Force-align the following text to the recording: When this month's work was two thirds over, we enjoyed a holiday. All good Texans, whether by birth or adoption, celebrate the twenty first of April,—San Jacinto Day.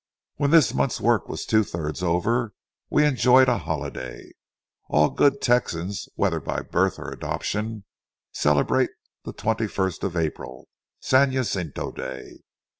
When 0.37 0.49
this 0.49 0.73
month's 0.73 0.99
work 0.99 1.29
was 1.29 1.45
two 1.45 1.63
thirds 1.63 2.01
over, 2.01 2.55
we 2.89 3.05
enjoyed 3.05 3.47
a 3.47 3.59
holiday. 3.59 4.31
All 4.89 5.11
good 5.11 5.41
Texans, 5.43 6.09
whether 6.15 6.39
by 6.39 6.61
birth 6.63 6.97
or 6.97 7.11
adoption, 7.11 7.83
celebrate 8.31 8.89
the 9.25 9.31
twenty 9.33 9.67
first 9.67 10.03
of 10.03 10.17
April,—San 10.17 11.33
Jacinto 11.33 11.91
Day. 11.91 12.39